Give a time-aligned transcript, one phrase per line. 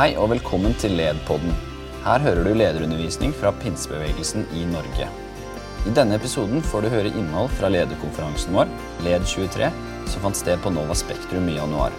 [0.00, 1.50] Hei og velkommen til LED-podden.
[2.06, 5.08] Her hører du lederundervisning fra pinsebevegelsen i Norge.
[5.84, 8.70] I denne episoden får du høre innhold fra lederkonferansen vår,
[9.04, 9.68] LED23,
[10.08, 11.92] som fant sted på Nova Spektrum i januar.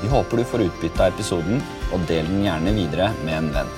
[0.00, 1.62] Vi håper du får utbytte av episoden,
[1.94, 3.70] og del den gjerne videre med en venn.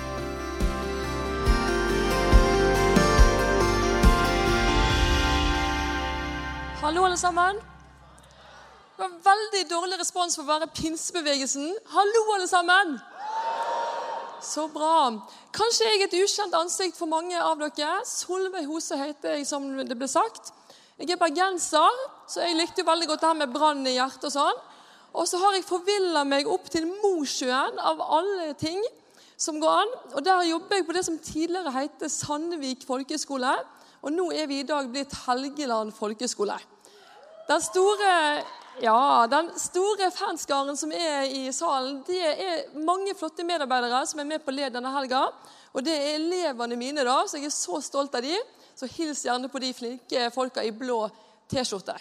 [6.80, 7.60] Hallo, alle sammen.
[8.96, 11.68] Det var veldig dårlig respons for å være pinsebevegelsen.
[11.98, 12.98] Hallo, alle sammen!
[14.42, 15.10] Så bra.
[15.54, 18.04] Kanskje jeg er et ukjent ansikt for mange av dere.
[18.06, 20.52] Solveig Hose heter jeg, som det ble sagt.
[20.98, 21.98] Jeg er bergenser,
[22.30, 24.62] så jeg likte jo veldig godt det her med brann i hjertet og sånn.
[25.18, 28.78] Og så har jeg forvilla meg opp til Mosjøen, av alle ting
[29.38, 29.92] som går an.
[30.14, 33.54] Og der jobber jeg på det som tidligere het Sandvik folkeskole.
[34.02, 36.58] Og nå er vi i dag blitt Helgeland folkeskole.
[37.48, 38.12] Den store,
[38.82, 44.28] ja, den store fanskaren som er i salen, det er mange flotte medarbeidere som er
[44.28, 45.26] med på LED denne helga.
[45.74, 48.36] Og det er elevene mine, da, så jeg er så stolt av de.
[48.78, 51.02] Så hils gjerne på de flinke folka i blå
[51.50, 51.96] T-skjorte.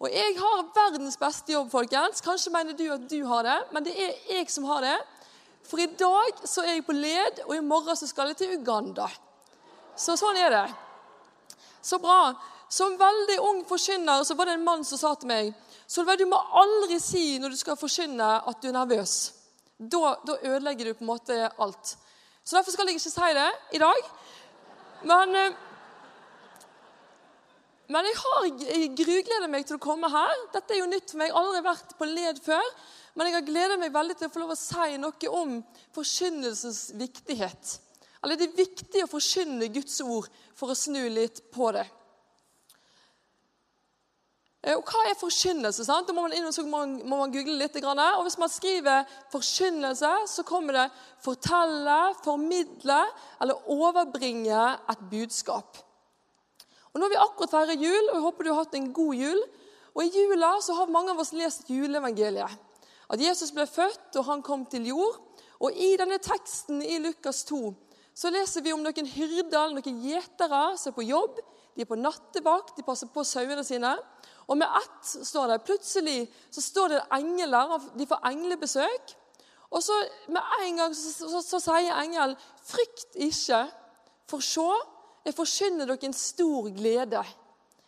[0.00, 2.22] Og jeg har verdens beste jobb, folkens.
[2.24, 4.96] Kanskje mener du at du har det, men det er jeg som har det.
[5.68, 8.54] For i dag så er jeg på LED, og i morgen så skal jeg til
[8.56, 9.10] Uganda.
[9.98, 10.64] Så sånn er det.
[11.84, 12.32] Så bra.
[12.70, 15.50] Som veldig ung forkynner så var det en mann som sa til meg
[15.90, 19.14] Solveig, du må aldri si når du skal forkynne at du er nervøs.
[19.74, 21.96] Da, da, ødelegger du på en måte alt.
[22.44, 24.12] Så Derfor skal jeg ikke si det i dag.
[25.02, 25.34] Men,
[27.90, 28.48] men jeg har
[29.02, 30.46] grugleder meg til å komme her.
[30.54, 31.32] Dette er jo nytt for meg.
[31.32, 32.72] Jeg har aldri vært på led før.
[33.18, 35.58] Men jeg har gledet meg veldig til å få lov å si noe om
[35.96, 37.78] forkynnelsens viktighet.
[38.22, 41.88] Eller det er viktig å forkynne Guds ord for å snu litt på det.
[44.62, 45.84] Eh, og Hva er forkynnelse?
[45.84, 46.08] sant?
[46.08, 47.76] Da må man inn så må man, må man google litt.
[47.76, 50.90] Og Hvis man skriver 'forkynnelse', så kommer det
[51.24, 55.84] 'fortelle', 'formidle' eller 'overbringe et budskap'.
[56.92, 59.14] Og Nå har vi akkurat feiret jul, og jeg håper du har hatt en god
[59.14, 59.42] jul.
[59.94, 62.50] Og I jula så har mange av oss lest juleevangeliet.
[63.10, 65.18] At Jesus ble født, og han kom til jord.
[65.60, 67.74] Og I denne teksten i Lukas 2
[68.14, 71.38] så leser vi om noen hyrder, noen gjetere, som er på jobb.
[71.76, 73.94] De er på nattevakt, de passer på sauene sine.
[74.50, 79.12] Og med ett står det plutselig så står det engler, de får englebesøk.
[79.70, 79.94] Og så
[80.34, 82.34] med en gang så, så, så sier engelen,
[82.66, 83.60] 'Frykt ikke,
[84.30, 84.66] for se,
[85.26, 87.26] jeg forkynner dere en stor glede.'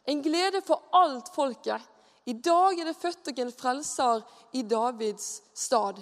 [0.06, 1.82] En glede for alt folket.
[2.26, 4.22] I dag er det født dere en frelser
[4.58, 6.00] i Davids stad.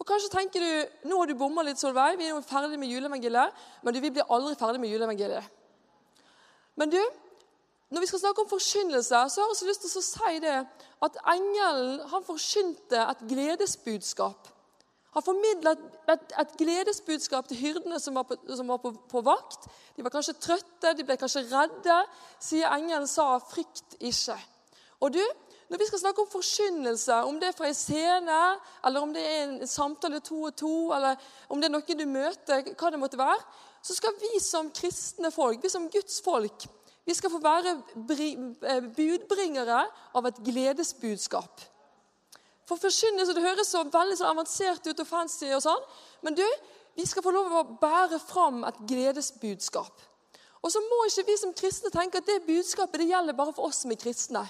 [0.00, 2.16] Og Kanskje tenker du nå har du bomma litt, Solveig.
[2.18, 3.52] Vi er jo ferdig med juleevangeliet.
[3.84, 5.44] Men du, vi blir aldri ferdig med juleevangeliet.
[6.80, 6.98] Men du,
[7.92, 10.56] når vi skal snakke om forkynnelse, så har jeg lyst til å si det
[11.06, 14.48] at engelen han forkynte et gledesbudskap.
[15.12, 19.20] Han formidla et, et, et, gledesbudskap til hyrdene som var, på, som var på, på,
[19.26, 19.68] vakt.
[19.96, 21.98] De var kanskje trøtte, de ble kanskje redde.
[22.40, 24.38] Sier engelen sa 'frykt ikke'.
[25.00, 25.24] Og du,
[25.72, 28.40] Når vi skal snakke om forkynnelse, om det er fra en scene,
[28.84, 31.16] eller om det er en samtale to og to, eller
[31.48, 33.40] om det er noen du møter, hva det måtte være,
[33.82, 36.66] så skal vi som kristne folk, vi som Guds folk,
[37.04, 39.80] vi skal få være eh, budbringere
[40.14, 41.64] av et gledesbudskap.
[42.68, 45.82] For forkynnelse det høres så veldig så avansert ut og fancy, og sånn,
[46.22, 46.46] men du,
[46.94, 50.08] vi skal få lov å bære fram et gledesbudskap.
[50.62, 53.66] Og så må ikke vi som kristne tenke at det budskapet det gjelder bare for
[53.66, 54.44] oss som er kristne.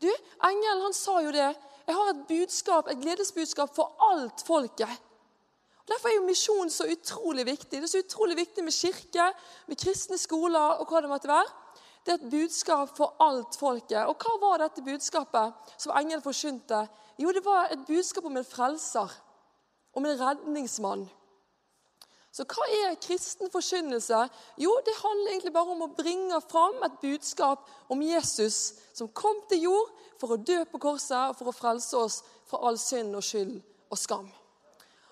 [0.00, 0.08] Du,
[0.44, 1.50] Engelen han sa jo det.
[1.84, 5.02] Jeg har et budskap, et gledesbudskap for alt folket.
[5.84, 7.76] Og Derfor er jo misjon så utrolig viktig.
[7.76, 9.26] Det er så utrolig viktig med kirke,
[9.68, 11.52] med kristne skoler og hva det måtte være.
[12.04, 14.04] Det er et budskap for alt folket.
[14.04, 16.84] Og hva var dette budskapet som engelen forkynte?
[17.16, 19.12] Jo, det var et budskap om en frelser.
[19.94, 21.06] Om en redningsmann.
[22.34, 24.24] Så hva er kristen forkynnelse?
[24.58, 29.38] Jo, det handler egentlig bare om å bringe fram et budskap om Jesus som kom
[29.48, 32.16] til jord for å dø på korset og for å frelse oss
[32.50, 34.26] fra all synd og skyld og skam.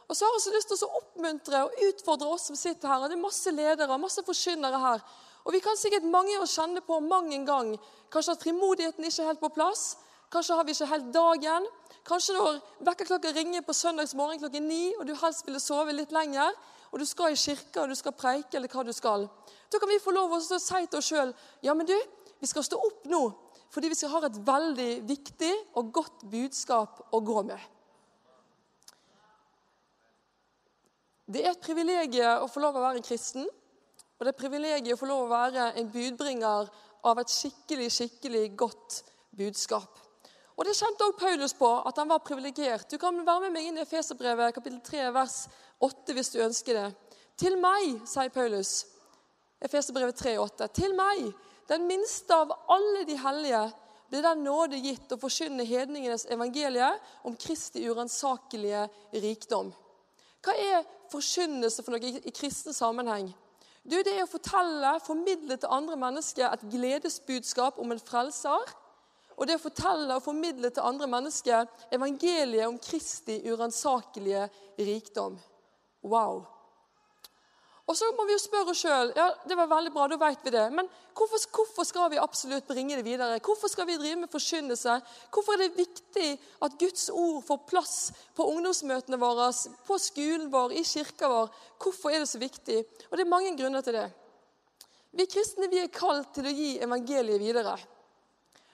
[0.08, 3.04] Og så har jeg også lyst til å oppmuntre og utfordre oss som sitter her.
[3.04, 5.06] og Det er masse ledere og masse forkynnere her
[5.44, 7.70] og Vi kan sikkert mange av oss kjenne på mang en gang
[8.12, 9.96] kanskje at frimodigheten ikke er helt på plass.
[10.32, 11.66] Kanskje har vi ikke helt dagen.
[12.06, 16.54] Kanskje når vekkerklokka ringer på søndagsmorgen klokken ni, og du helst ville sove litt lenger,
[16.92, 19.26] og du skal i kirka og du skal preike eller hva du skal.
[19.72, 21.32] Da kan vi få lov å si til oss sjøl
[21.64, 21.96] ja, men du,
[22.38, 23.22] vi skal stå opp nå
[23.72, 27.62] fordi vi skal ha et veldig viktig og godt budskap å gå med.
[31.24, 33.46] Det er et privilegium å få lov å være kristen.
[34.22, 36.68] Og det er privilegiet å få lov å være en budbringer
[37.10, 39.00] av et skikkelig, skikkelig godt
[39.34, 39.98] budskap.
[40.54, 42.86] Og Det kjente også Paulus på, at han var privilegert.
[42.86, 45.40] Du kan være med meg inn i Efeserbrevet kapittel 3, vers
[45.82, 46.86] 8 hvis du ønsker det.
[47.42, 48.86] Til meg, sier Paulus,
[49.58, 50.70] Efeserbrevet 3, 8.
[50.70, 51.26] Til meg,
[51.66, 53.66] den minste av alle de hellige,
[54.06, 56.94] ble den nåde gitt å forkynne hedningenes evangelie
[57.26, 58.86] om Kristi uransakelige
[59.18, 59.74] rikdom.
[60.46, 63.34] Hva er forkynnelse for noe i kristen sammenheng?
[63.82, 68.70] Du, Det er å fortelle, formidle til andre mennesker et gledesbudskap om en frelser.
[69.36, 74.44] Og det å fortelle og formidle til andre mennesker evangeliet om Kristi uransakelige
[74.78, 75.40] rikdom.
[76.04, 76.44] Wow.
[77.92, 80.46] Og så må vi jo spørre oss sjøl ja, det var veldig bra, da vet
[80.46, 80.64] vi det.
[80.72, 83.36] Men hvorfor, hvorfor, skal vi absolutt bringe det videre?
[83.44, 84.94] Hvorfor skal vi drive med forkynnelse?
[85.34, 86.30] Hvorfor er det viktig
[86.64, 87.98] at Guds ord får plass
[88.32, 89.50] på ungdomsmøtene våre,
[89.84, 91.52] på skolen vår, i kirka vår?
[91.84, 92.80] Hvorfor er det så viktig?
[93.10, 94.08] Og det er mange grunner til det.
[95.12, 97.76] Vi kristne vi er kalt til å gi evangeliet videre.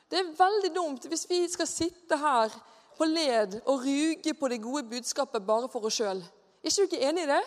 [0.06, 2.54] Det er veldig dumt hvis vi skal sitte her
[2.94, 6.22] på led og ruge på det gode budskapet bare for oss sjøl.
[6.62, 7.46] Er ikke du ikke enig i det?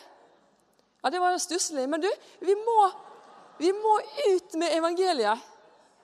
[1.04, 1.90] Ja, Det var stusslig.
[1.90, 2.10] Men du,
[2.40, 2.92] vi må,
[3.58, 4.00] vi må
[4.34, 5.40] ut med evangeliet.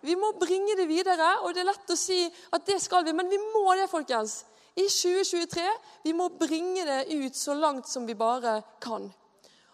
[0.02, 1.40] Vi må bringe det videre.
[1.42, 4.44] og Det er lett å si at det skal vi, men vi må det, folkens.
[4.78, 5.64] I 2023
[6.04, 9.08] vi må bringe det ut så langt som vi bare kan.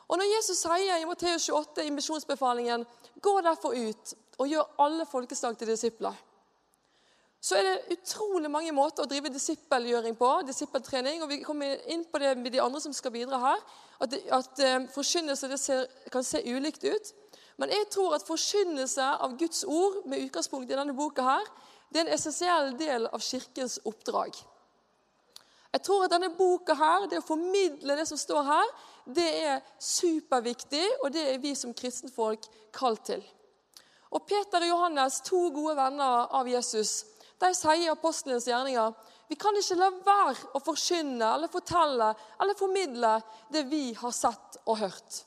[0.07, 2.85] Og Når Jesus sier i Matteus 28 i misjonsbefalingen
[3.21, 6.15] 'Gå derfor ut og gjør alle folkeslag til disipler',
[7.43, 10.29] så er det utrolig mange måter å drive disippelgjøring på.
[10.47, 13.65] disippeltrening, og Vi kommer inn på det med de andre som skal bidra her.
[13.99, 17.11] At, at eh, forkynnelse ser, kan se ulikt ut.
[17.57, 21.51] Men jeg tror at forkynnelse av Guds ord med utgangspunkt i denne boka her,
[21.91, 24.39] det er en essensiell del av Kirkens oppdrag.
[25.73, 28.73] Jeg tror at denne boka her, det å formidle det som står her,
[29.05, 33.23] det er superviktig, og det er vi som kristenfolk kalt til.
[34.13, 37.01] Og Peter og Johannes, to gode venner av Jesus,
[37.51, 42.09] de sier i apostlenes gjerninger vi kan ikke la være å forkynne eller fortelle
[42.41, 43.13] eller formidle
[43.53, 45.23] det vi har sett og hørt.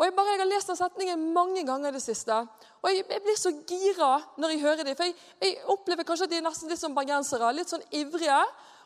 [0.00, 2.36] Og Jeg, bare, jeg har lest den setningen mange ganger i det siste.
[2.80, 4.10] Og jeg, jeg, blir så gira
[4.40, 4.96] når jeg hører dem.
[4.96, 7.50] For jeg, jeg, opplever kanskje at de er nesten litt som bergensere.
[7.52, 8.38] Litt sånn ivrige.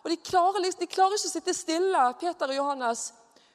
[0.02, 3.04] Og de klarer, liksom, de klarer ikke å sitte stille, Peter og Johannes.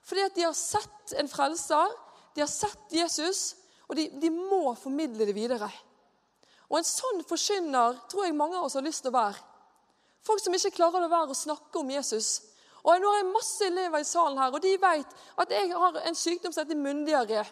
[0.08, 2.00] Fordi at de har sett en frelser,
[2.36, 3.44] de har sett Jesus,
[3.90, 5.68] og de, de må formidle det videre.
[6.70, 9.42] Og en sånn forkynner tror jeg mange av oss har lyst til å være.
[10.26, 12.30] Folk som ikke klarer å være å snakke om Jesus.
[12.84, 16.00] Og Nå har jeg masse elever i salen her, og de vet at jeg har
[16.06, 17.44] en sykdom som heter munndiaré.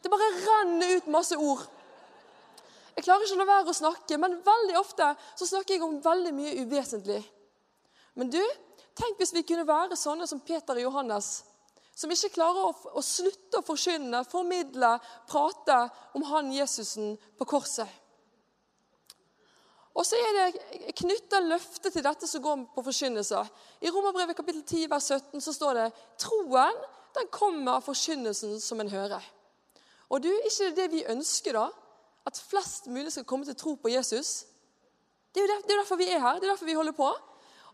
[0.00, 1.66] Det bare renner ut masse ord.
[2.96, 6.00] Jeg klarer ikke å la være å snakke, men veldig ofte så snakker jeg om
[6.04, 7.20] veldig mye uvesentlig.
[8.18, 8.40] Men du,
[8.98, 11.30] tenk hvis vi kunne være sånne som Peter og Johannes,
[11.96, 14.94] som ikke klarer å, å slutte å forkynne, formidle,
[15.28, 15.80] prate
[16.16, 17.99] om han Jesusen på korset.
[20.00, 23.42] Og så er det knytta løftet til dette som går på forkynnelse.
[23.84, 25.88] I Romerbrevet kapittel 10 vers 17 så står det
[26.24, 26.78] troen
[27.18, 29.24] den kommer av forkynnelsen som en hører.
[30.08, 31.66] Og du, ikke det vi ønsker, da?
[32.26, 34.46] At flest mulig skal komme til tro på Jesus?
[35.34, 36.38] Det er jo derfor vi er her.
[36.38, 37.10] Det er derfor vi holder på.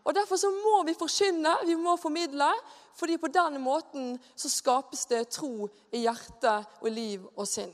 [0.07, 2.47] Og Derfor så må vi forkynne, vi må formidle,
[2.95, 7.73] fordi på den måten så skapes det tro i hjerte og liv og sinn.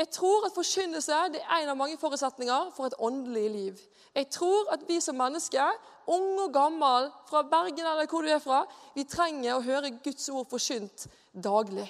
[0.00, 3.80] Jeg tror at forkynnelse er en av mange forutsetninger for et åndelig liv.
[4.16, 5.74] Jeg tror at vi som mennesker,
[6.08, 8.62] unge og gammel, fra Bergen eller hvor du er fra,
[8.94, 11.04] vi trenger å høre Guds ord forkynt
[11.36, 11.84] daglig.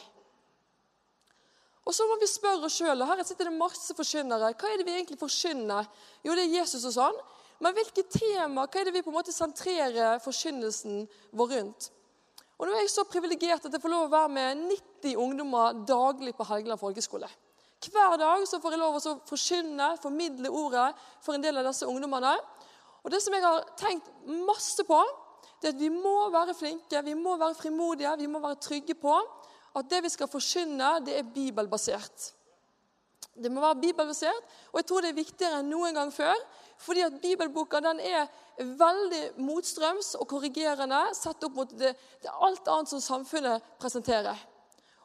[1.86, 4.86] Og så må vi spørre oss sjøl, her sitter det masse forkynnere, hva er det
[4.88, 5.86] vi egentlig forkynner?
[6.26, 7.20] Jo, det er Jesus og sånn.
[7.62, 11.04] Men hvilke tema, hva er det vi på en måte sentrerer forkynnelsen
[11.36, 11.92] vår rundt?
[12.58, 15.78] Og nå er jeg så privilegert at jeg får lov å være med 90 ungdommer
[15.88, 17.30] daglig på Helgeland folkeskole.
[17.80, 20.90] Hver dag så får jeg lov å forkynne, formidle ordet
[21.24, 22.34] for en del av disse ungdommene.
[23.00, 24.98] Og Det som jeg har tenkt masse på,
[25.60, 28.96] det er at vi må være flinke, vi må være frimodige, vi må være trygge
[29.00, 29.14] på
[29.76, 32.32] at det vi skal forkynne, det er bibelbasert.
[33.40, 36.36] Det må være bibelbasert, og jeg tror det er viktigere enn noen gang før.
[36.80, 38.28] Fordi at bibelboka den er
[38.60, 44.36] veldig motstrøms og korrigerende sett opp mot det, det alt annet som samfunnet presenterer.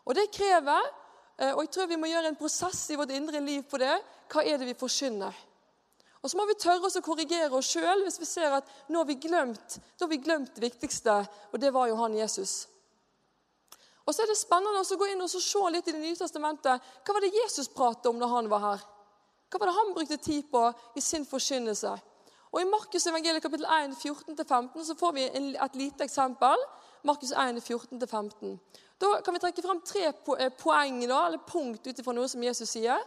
[0.06, 0.92] Og Det krever
[1.36, 3.98] og jeg tror vi må gjøre en prosess i vårt indre liv på det.
[4.32, 5.36] Hva er det vi forkynner?
[6.24, 9.04] Og så må vi tørre oss å korrigere oss sjøl hvis vi ser at nå
[9.04, 11.20] har vi glemt da har vi glemt det viktigste,
[11.52, 12.64] og det var jo han Jesus.
[14.06, 16.82] Og så er det spennende å gå inn og se litt i Det nye testamentet.
[17.06, 18.84] Hva var det Jesus pratet om da han var her?
[19.50, 20.62] Hva var det han brukte tid på
[20.96, 21.94] i sin forkynnelse?
[22.54, 26.62] Og I Markus evangeliet kapittel 1, 14-15 så får vi et lite eksempel.
[27.06, 28.58] Markus 1, 14-15.
[28.98, 32.44] Da kan vi trekke fram tre eh, poeng da, eller punkt ut ifra noe som
[32.44, 33.02] Jesus sier.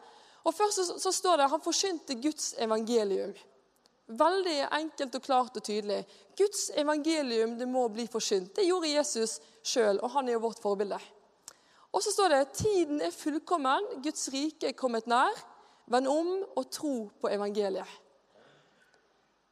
[0.46, 3.34] Og Først så, så står det han forkynte Guds evangelium.
[4.08, 6.00] Veldig enkelt og klart og tydelig.
[6.38, 8.54] Guds evangelium det må bli forsynt.
[8.56, 11.00] Det gjorde Jesus sjøl, og han er jo vårt forbilde.
[11.92, 15.36] Og så står det tiden er fullkommen, Guds rike er kommet nær.
[15.88, 17.88] Vend om og tro på evangeliet.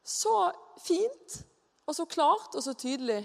[0.07, 0.53] Så
[0.85, 1.41] fint,
[1.87, 3.25] og så klart og så tydelig.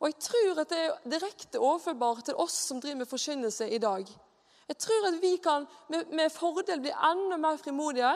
[0.00, 3.80] Og jeg tror at det er direkte overførbart til oss som driver med forkynnelse i
[3.82, 4.06] dag.
[4.68, 8.14] Jeg tror at vi kan med, med fordel bli enda mer frimodige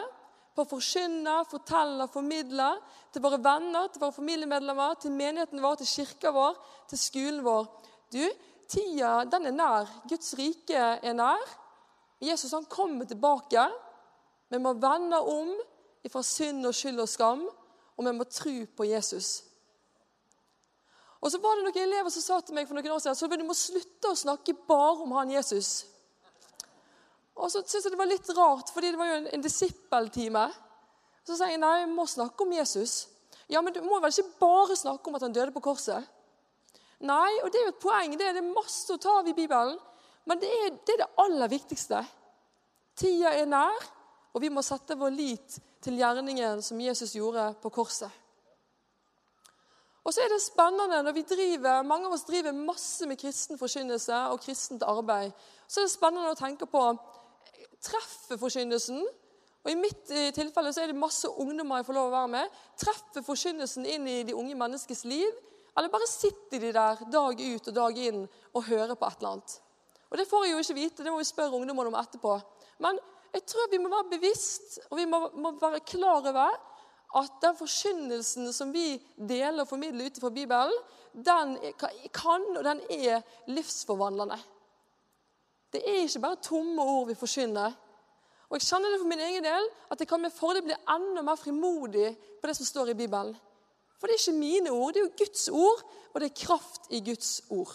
[0.55, 2.69] på å forkynne, fortelle, formidle
[3.13, 6.57] til våre venner, til våre familiemedlemmer, til menigheten vår, til kirka vår,
[6.89, 7.69] til skolen vår.
[8.11, 8.23] Du,
[8.69, 9.91] tida den er nær.
[10.09, 11.45] Guds rike er nær.
[12.19, 13.69] Jesus han kommer tilbake.
[14.49, 15.53] Vi må vende om
[16.09, 17.45] fra synd og skyld og skam,
[17.97, 19.48] og vi må tro på Jesus.
[21.19, 23.27] Og så var det noen elever som sa til meg for noen år siden så
[23.27, 25.83] du må slutte å snakke bare om han Jesus.
[27.39, 30.45] Og så syntes jeg det var litt rart, fordi det var jo en, en disippeltime.
[31.27, 33.01] Så sa jeg nei, jeg må snakke om Jesus.
[33.51, 36.07] Ja, men du må vel ikke bare snakke om at han døde på korset?
[36.99, 38.15] Nei, og det er jo et poeng.
[38.19, 39.77] Det er, det masse å ta av i Bibelen.
[40.27, 42.01] Men det er, det er det aller viktigste.
[42.99, 43.87] Tida er nær,
[44.35, 48.11] og vi må sette vår lit til gjerningen som Jesus gjorde på korset.
[50.09, 53.59] Og så er det spennende når vi driver, Mange av oss driver masse med kristen
[53.61, 55.35] forkynnelse og kristent arbeid.
[55.69, 56.81] Så er det spennende å tenke på
[57.85, 59.03] treffer forkynnelsen
[59.59, 62.31] og I mitt eh, tilfelle så er det masse ungdommer jeg får lov å være
[62.31, 62.59] med.
[62.79, 65.29] Treffer forkynnelsen inn i de unge menneskes liv?
[65.77, 68.23] Eller bare sitter de der dag ut og dag inn
[68.55, 69.57] og hører på et eller annet?
[70.09, 72.39] Og Det får jeg jo ikke vite, det må vi spørre ungdommene om etterpå.
[72.81, 72.97] Men
[73.35, 76.55] jeg tror vi må være bevisst og vi må, må være klar over
[77.17, 80.75] at den forkynnelsen som vi deler og formidler ut fra Bibelen,
[81.13, 81.55] den
[82.13, 84.37] kan og den er livsforvandlende.
[85.73, 87.73] Det er ikke bare tomme ord vi forkynner.
[88.49, 91.21] Og jeg kjenner det for min egen del at jeg kan med fordel bli enda
[91.25, 93.35] mer frimodig på det som står i Bibelen.
[93.99, 96.87] For det er ikke mine ord, det er jo Guds ord, og det er kraft
[96.89, 97.73] i Guds ord.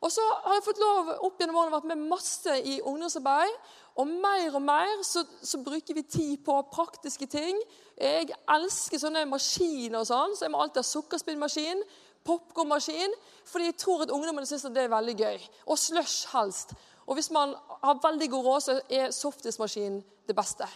[0.00, 3.52] Og så har jeg fått lov opp gjennom årene vært med masse i ungdomsarbeid.
[3.96, 7.60] Og mer og mer så, så, bruker vi tid på praktiske ting.
[7.96, 11.80] Jeg elsker sånne maskiner og sånn, så jeg må alltid ha sukkerspinnmaskin
[12.26, 15.44] popkornmaskin, fordi jeg tror at ungdommene syns det er veldig gøy.
[15.66, 16.74] Og slush helst.
[17.06, 20.66] Og hvis man har veldig god råd, så er softismaskin det beste.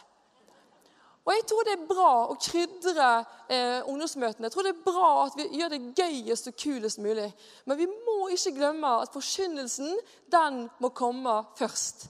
[1.26, 3.08] Og jeg tror det er bra å krydre
[3.52, 4.46] eh, ungdomsmøtene.
[4.46, 7.28] Jeg tror det er bra at vi gjør det gøyest og kulest mulig.
[7.68, 9.92] Men vi må ikke glemme at forkynnelsen,
[10.32, 12.08] den må komme først.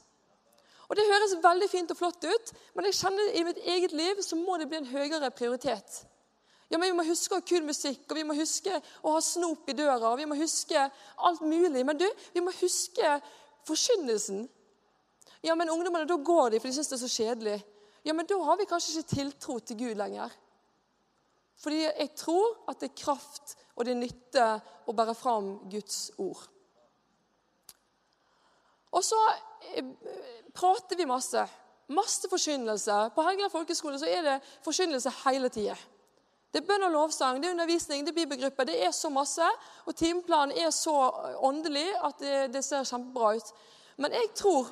[0.90, 4.23] Og Det høres veldig fint og flott ut, men jeg kjenner i mitt eget liv
[4.26, 6.00] så må det bli en høyere prioritet.
[6.70, 9.20] Ja, men Vi må huske å ha kul musikk, og vi må huske å ha
[9.23, 10.11] snop i døra.
[10.11, 10.82] og Vi må huske
[11.16, 11.85] alt mulig.
[11.87, 13.16] Men du, vi må huske
[13.66, 14.49] forkynnelsen.
[15.42, 17.56] Ja, men ungdommene, da går de, for de syns det er så kjedelig.
[18.04, 20.30] Ja, men da har vi kanskje ikke tiltro til Gud lenger.
[21.61, 24.47] Fordi jeg tror at det er kraft og det er nytte
[24.88, 26.42] å bære fram Guds ord.
[28.90, 29.18] Og så
[29.75, 29.85] eh,
[30.54, 31.47] prater vi masse.
[31.90, 32.99] Masse forkynnelse.
[33.14, 35.78] På Helgeland folkeskole så er det forkynnelse hele tida.
[36.50, 38.64] Det er bønn og lovsang, det er undervisning, det er bibelgruppe.
[38.66, 39.47] Det er så masse.
[39.87, 40.94] Og timeplanen er så
[41.38, 43.52] åndelig at det, det ser kjempebra ut.
[43.97, 44.70] Men jeg tror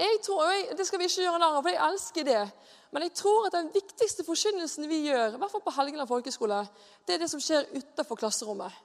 [0.00, 2.44] jeg tror, og jeg, Det skal vi ikke gjøre narr av, for jeg elsker det.
[2.90, 6.60] Men jeg tror at den viktigste forkynnelsen vi gjør, i hvert fall på Helgeland folkeskole,
[7.06, 8.78] det er det som skjer utenfor klasserommet.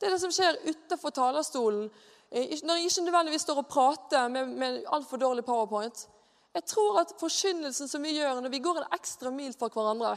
[0.00, 1.90] Det er det som skjer utenfor talerstolen.
[2.32, 6.08] Eh, når jeg ikke nødvendigvis står og prater med, med altfor dårlig powerpoint.
[6.54, 10.16] Jeg tror at forkynnelsen som vi gjør når vi går en ekstra mil fra hverandre,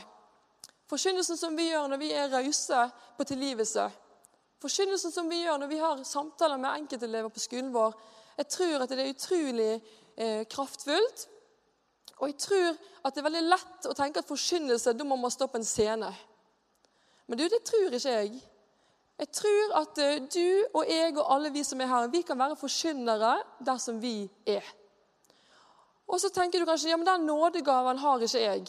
[0.86, 2.82] Forkynnelsen som vi gjør når vi er rause
[3.18, 3.88] på tilgivelse.
[4.62, 7.96] Forkynnelsen som vi gjør når vi har samtaler med enkeltelever på skolen vår.
[8.38, 11.26] Jeg tror at det er utrolig eh, kraftfullt.
[12.22, 15.34] Og jeg tror at det er veldig lett å tenke at forkynnelse, da må man
[15.34, 16.12] stå på en scene.
[17.26, 18.38] Men du, det tror ikke jeg.
[19.20, 22.40] Jeg tror at eh, du og jeg og alle vi som er her, vi kan
[22.40, 24.66] være forkynnere dersom vi er.
[26.08, 28.66] Og så tenker du kanskje ja, men den nådegaven har ikke jeg.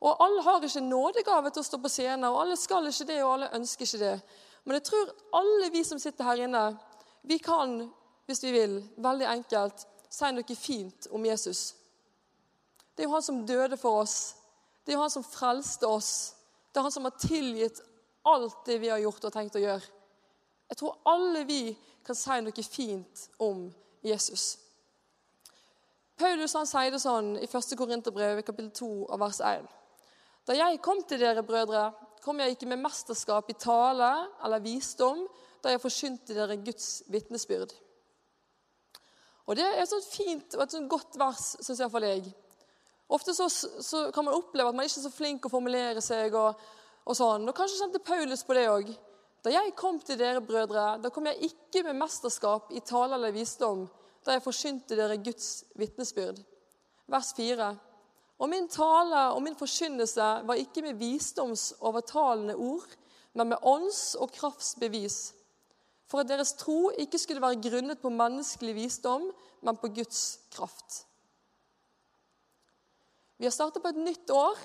[0.00, 3.18] Og alle har ikke nådegave til å stå på scenen, og alle skal ikke det,
[3.24, 4.14] og alle ønsker ikke det.
[4.64, 6.64] Men jeg tror alle vi som sitter her inne,
[7.22, 7.78] vi kan,
[8.26, 11.74] hvis vi vil, veldig enkelt si noe fint om Jesus.
[12.94, 14.36] Det er jo han som døde for oss.
[14.84, 16.12] Det er jo han som frelste oss.
[16.70, 17.80] Det er han som har tilgitt
[18.24, 19.92] alt det vi har gjort og tenkt å gjøre.
[20.70, 21.62] Jeg tror alle vi
[22.04, 23.66] kan si noe fint om
[24.04, 24.58] Jesus.
[26.16, 27.74] Paulus han sier det sånn i 1.
[27.78, 29.64] Korinterbrev kapittel 2 av vers 1.
[30.46, 31.88] Da jeg kom til dere, brødre,
[32.24, 34.10] kom jeg ikke med mesterskap i tale
[34.44, 35.24] eller visdom
[35.64, 37.72] da jeg forsynte dere Guds vitnesbyrd.
[39.44, 42.30] Og Det er et sånt fint og et sånt godt vers, syns iallfall jeg.
[43.12, 46.32] Ofte så, så kan man oppleve at man ikke er så flink å formulere seg.
[46.32, 46.56] og,
[47.04, 47.48] og sånn.
[47.48, 48.92] Og Kanskje kjente Paulus på det òg.
[49.44, 53.34] Da jeg kom til dere, brødre, da kom jeg ikke med mesterskap i tale eller
[53.34, 53.84] visdom,
[54.24, 56.40] da jeg forsynte dere Guds vitnesbyrd.
[57.12, 57.68] Vers 4.
[58.40, 62.88] Og min tale og min forkynnelse var ikke med visdomsovertalende ord,
[63.34, 65.34] men med ånds og kraftsbevis,
[66.08, 69.28] for at deres tro ikke skulle være grunnet på menneskelig visdom,
[69.64, 71.04] men på Guds kraft.
[73.36, 74.56] Vi har startet på et nytt år.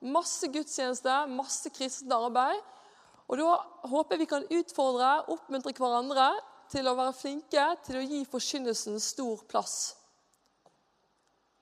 [0.00, 2.60] Masse gudstjenester, masse kristent arbeid.
[3.28, 3.56] Og Da
[3.88, 6.28] håper jeg vi kan utfordre, oppmuntre hverandre
[6.72, 9.96] til å være flinke til å gi forkynnelsen stor plass.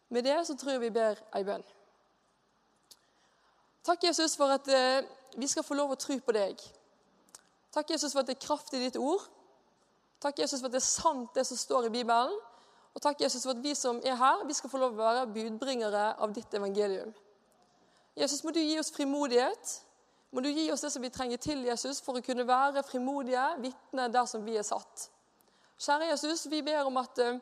[0.09, 1.65] Med det så tror jeg vi ber ei bønn.
[3.87, 5.07] Takk, Jesus, for at eh,
[5.39, 6.61] vi skal få lov å tro på deg.
[7.75, 9.23] Takk, Jesus, for at det er kraft i ditt ord.
[10.23, 12.35] Takk, Jesus, for at det er sant, det som står i Bibelen.
[12.97, 15.27] Og takk, Jesus, for at vi som er her, vi skal få lov å være
[15.35, 17.13] budbringere av ditt evangelium.
[18.17, 19.75] Jesus, må du gi oss frimodighet.
[20.33, 23.45] Må du gi oss det som vi trenger til, Jesus, for å kunne være frimodige
[23.63, 25.09] vitner der som vi er satt.
[25.81, 27.39] Kjære Jesus, vi ber om at, eh,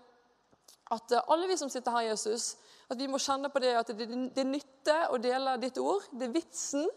[0.95, 2.57] at alle vi som sitter her, Jesus,
[2.91, 6.05] at vi må kjenne på det at det, det nytter å dele ditt ord.
[6.13, 6.91] Det er vitsen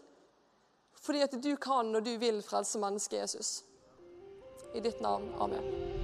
[0.98, 3.52] fordi at du kan og du vil frelse mennesket Jesus.
[4.74, 5.30] I ditt navn.
[5.40, 5.97] Amen.